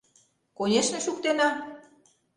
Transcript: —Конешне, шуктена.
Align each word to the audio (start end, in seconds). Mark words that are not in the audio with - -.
—Конешне, 0.57 0.99
шуктена. 1.05 1.49